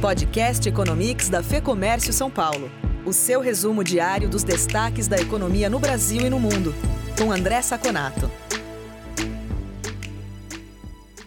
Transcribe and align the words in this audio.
Podcast 0.00 0.68
Economics 0.68 1.28
da 1.28 1.42
Fê 1.42 1.60
Comércio 1.60 2.12
São 2.12 2.30
Paulo. 2.30 2.70
O 3.04 3.12
seu 3.12 3.40
resumo 3.40 3.82
diário 3.82 4.28
dos 4.28 4.44
destaques 4.44 5.08
da 5.08 5.16
economia 5.16 5.68
no 5.68 5.80
Brasil 5.80 6.24
e 6.24 6.30
no 6.30 6.38
mundo. 6.38 6.72
Com 7.18 7.32
André 7.32 7.60
Saconato. 7.62 8.30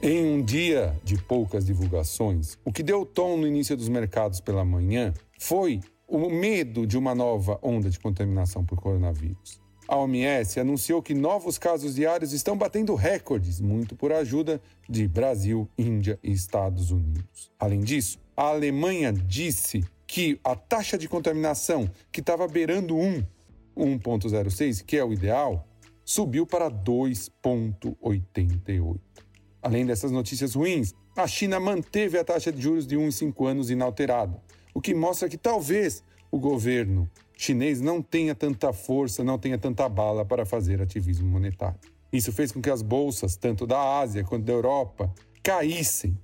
Em 0.00 0.24
um 0.24 0.40
dia 0.40 0.94
de 1.02 1.16
poucas 1.16 1.66
divulgações, 1.66 2.56
o 2.64 2.72
que 2.72 2.84
deu 2.84 3.04
tom 3.04 3.36
no 3.36 3.48
início 3.48 3.76
dos 3.76 3.88
mercados 3.88 4.40
pela 4.40 4.64
manhã 4.64 5.12
foi 5.40 5.80
o 6.06 6.30
medo 6.30 6.86
de 6.86 6.96
uma 6.96 7.16
nova 7.16 7.58
onda 7.60 7.90
de 7.90 7.98
contaminação 7.98 8.64
por 8.64 8.80
coronavírus. 8.80 9.60
A 9.88 9.96
OMS 9.96 10.60
anunciou 10.60 11.02
que 11.02 11.14
novos 11.14 11.58
casos 11.58 11.96
diários 11.96 12.32
estão 12.32 12.56
batendo 12.56 12.94
recordes, 12.94 13.60
muito 13.60 13.96
por 13.96 14.12
ajuda 14.12 14.62
de 14.88 15.08
Brasil, 15.08 15.68
Índia 15.76 16.18
e 16.22 16.32
Estados 16.32 16.90
Unidos. 16.90 17.50
Além 17.58 17.80
disso, 17.80 18.18
a 18.36 18.44
Alemanha 18.44 19.12
disse 19.12 19.84
que 20.06 20.38
a 20.44 20.54
taxa 20.54 20.96
de 20.96 21.08
contaminação, 21.08 21.90
que 22.10 22.20
estava 22.20 22.46
beirando 22.46 22.96
1, 22.96 23.24
1,06, 23.76 24.84
que 24.84 24.96
é 24.96 25.04
o 25.04 25.12
ideal, 25.12 25.66
subiu 26.04 26.46
para 26.46 26.70
2,88. 26.70 28.98
Além 29.60 29.84
dessas 29.84 30.10
notícias 30.10 30.54
ruins, 30.54 30.94
a 31.16 31.26
China 31.26 31.60
manteve 31.60 32.18
a 32.18 32.24
taxa 32.24 32.52
de 32.52 32.60
juros 32.60 32.86
de 32.86 32.96
1 32.96 33.06
em 33.06 33.10
5 33.10 33.46
anos 33.46 33.70
inalterada, 33.70 34.42
o 34.72 34.80
que 34.80 34.94
mostra 34.94 35.28
que 35.28 35.36
talvez 35.36 36.02
o 36.30 36.38
governo 36.38 37.10
chinês 37.42 37.80
não 37.80 38.00
tenha 38.00 38.36
tanta 38.36 38.72
força, 38.72 39.24
não 39.24 39.36
tenha 39.36 39.58
tanta 39.58 39.88
bala 39.88 40.24
para 40.24 40.46
fazer 40.46 40.80
ativismo 40.80 41.28
monetário. 41.28 41.78
Isso 42.12 42.32
fez 42.32 42.52
com 42.52 42.62
que 42.62 42.70
as 42.70 42.82
bolsas, 42.82 43.34
tanto 43.34 43.66
da 43.66 43.98
Ásia 43.98 44.22
quanto 44.22 44.44
da 44.44 44.52
Europa, 44.52 45.12
caíssem, 45.42 46.16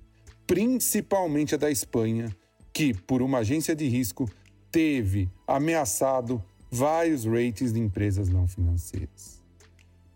principalmente 0.47 1.55
a 1.55 1.57
da 1.57 1.69
Espanha, 1.69 2.33
que, 2.71 2.93
por 2.93 3.21
uma 3.21 3.39
agência 3.39 3.75
de 3.75 3.85
risco, 3.89 4.29
teve 4.71 5.29
ameaçado 5.45 6.41
vários 6.71 7.25
ratings 7.25 7.73
de 7.73 7.81
empresas 7.81 8.29
não 8.29 8.47
financeiras. 8.47 9.43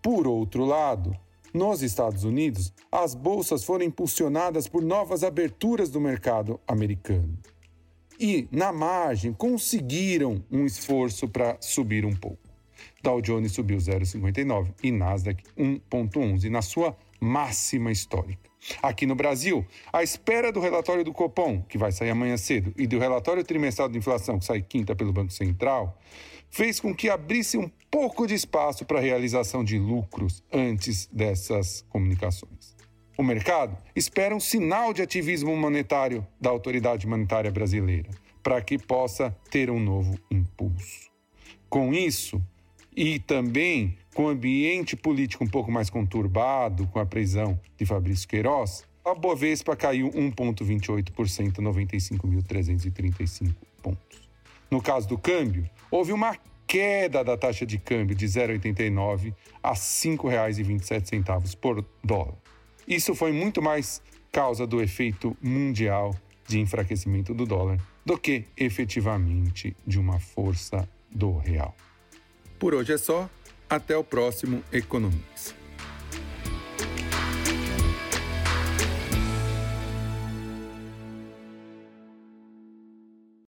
Por 0.02 0.26
outro 0.26 0.64
lado, 0.64 1.14
nos 1.54 1.84
Estados 1.84 2.24
Unidos, 2.24 2.72
as 2.90 3.14
bolsas 3.14 3.66
foram 3.66 3.84
impulsionadas 3.84 4.70
por 4.70 4.82
novas 4.82 5.22
aberturas 5.24 5.90
do 5.90 6.00
mercado 6.00 6.62
americano. 6.66 7.38
E, 8.20 8.48
na 8.52 8.72
margem, 8.72 9.34
conseguiram 9.34 10.44
um 10.52 10.66
esforço 10.66 11.28
para 11.28 11.58
subir 11.60 12.06
um 12.06 12.16
pouco. 12.16 12.40
Dow 13.02 13.22
Jones 13.22 13.52
subiu 13.52 13.78
0,59 13.78 14.74
e 14.82 14.92
Nasdaq 14.92 15.44
1,11 15.58 16.50
na 16.50 16.62
sua 16.62 16.96
máxima 17.20 17.92
histórica. 17.92 18.52
Aqui 18.82 19.06
no 19.06 19.16
Brasil, 19.16 19.66
à 19.92 20.04
espera 20.04 20.52
do 20.52 20.60
relatório 20.60 21.04
do 21.04 21.12
Copom, 21.12 21.62
que 21.64 21.78
vai 21.78 21.92
sair 21.92 22.12
amanhã 22.12 22.38
cedo, 22.38 22.74
e 22.78 22.88
do 22.88 22.98
relatório 22.98 23.44
trimestral 23.44 23.90
de 23.90 23.98
inflação, 23.98 24.40
que 24.40 24.46
sai 24.46 24.62
quinta 24.62 24.96
pelo 24.96 25.12
Banco 25.12 25.34
Central, 25.34 26.00
fez 26.50 26.80
com 26.80 26.96
que 26.96 27.10
abrisse 27.10 27.58
um 27.58 27.70
pouco 27.92 28.26
de 28.26 28.34
espaço 28.34 28.86
para 28.86 29.00
a 29.00 29.02
realização 29.02 29.64
de 29.64 29.78
lucros 29.78 30.44
antes 30.52 31.08
dessas 31.12 31.86
comunicações. 31.90 32.73
O 33.16 33.22
mercado 33.22 33.78
espera 33.96 34.36
um 34.36 34.40
sinal 34.40 34.92
de 34.92 35.02
ativismo 35.04 35.56
monetário 35.56 36.26
da 36.42 36.50
autoridade 36.50 37.06
monetária 37.06 37.52
brasileira, 37.52 38.10
para 38.42 38.60
que 38.62 38.78
possa 38.78 39.36
ter 39.52 39.70
um 39.70 39.80
novo 39.80 40.18
impulso. 40.32 41.12
Com 41.70 41.94
isso, 41.94 42.42
e 42.96 43.20
também 43.20 43.96
com 44.16 44.26
o 44.26 44.30
ambiente 44.30 44.96
político 44.96 45.44
um 45.44 45.48
pouco 45.48 45.72
mais 45.72 45.90
conturbado, 45.92 46.88
com 46.88 47.00
a 47.00 47.06
prisão 47.06 47.60
de 47.78 47.86
Fabrício 47.86 48.28
Queiroz, 48.28 48.84
a 49.06 49.14
Bovespa 49.14 49.76
caiu 49.76 50.10
1,28% 50.10 51.60
a 51.60 51.62
95.335 51.62 53.54
pontos. 53.82 54.30
No 54.72 54.82
caso 54.82 55.08
do 55.08 55.18
câmbio, 55.20 55.70
houve 55.92 56.12
uma 56.12 56.36
queda 56.66 57.24
da 57.24 57.38
taxa 57.38 57.66
de 57.66 57.78
câmbio 57.78 58.16
de 58.16 58.26
0,89 58.26 59.36
a 59.62 59.70
R$ 59.70 59.76
5,27 59.76 61.56
por 61.58 61.86
dólar. 62.04 62.38
Isso 62.88 63.16
foi 63.16 63.32
muito 63.32 63.62
mais 63.62 64.02
causa 64.32 64.66
do 64.66 64.82
efeito 64.82 65.38
mundial 65.42 66.16
de 66.48 66.60
enfraquecimento 66.60 67.34
do 67.34 67.46
dólar 67.46 67.80
do 68.06 68.18
que 68.18 68.46
efetivamente 68.58 69.76
de 69.86 70.00
uma 70.00 70.20
força 70.20 70.88
do 71.10 71.38
real. 71.38 71.76
Por 72.60 72.74
hoje 72.74 72.94
é 72.94 72.98
só, 72.98 73.30
até 73.70 73.96
o 73.96 74.04
próximo 74.04 74.64
Economics. 74.72 75.63